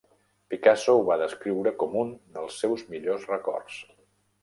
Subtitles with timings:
[0.53, 3.83] Picasso ho va descriure com un dels seus millors records.